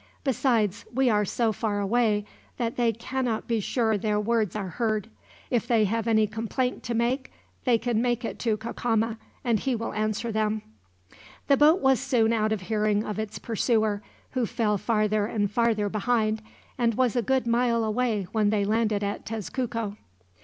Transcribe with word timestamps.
Besides, 0.23 0.83
we 0.91 1.11
are 1.11 1.25
so 1.25 1.51
far 1.53 1.79
away 1.79 2.25
that 2.57 2.75
they 2.75 2.91
cannot 2.91 3.47
be 3.47 3.59
sure 3.59 3.99
their 3.99 4.19
words 4.19 4.55
are 4.55 4.69
heard. 4.69 5.09
If 5.51 5.67
they 5.67 5.85
have 5.85 6.07
any 6.07 6.25
complaint 6.25 6.81
to 6.85 6.95
make 6.95 7.31
they 7.65 7.77
can 7.77 8.01
make 8.01 8.25
it 8.25 8.39
to 8.39 8.57
Cacama, 8.57 9.19
and 9.43 9.59
he 9.59 9.75
will 9.75 9.93
answer 9.93 10.31
them." 10.31 10.63
The 11.49 11.55
boat 11.57 11.81
was 11.81 11.99
soon 11.99 12.33
out 12.33 12.51
of 12.51 12.61
hearing 12.61 13.03
of 13.03 13.19
its 13.19 13.37
pursuer, 13.37 14.01
who 14.31 14.47
fell 14.47 14.79
farther 14.79 15.27
and 15.27 15.51
farther 15.51 15.87
behind, 15.87 16.41
and 16.79 16.95
was 16.95 17.15
a 17.15 17.21
good 17.21 17.45
mile 17.45 17.83
away 17.83 18.23
when 18.31 18.49
they 18.49 18.65
landed 18.65 19.03
at 19.03 19.23
Tezcuco. 19.23 19.97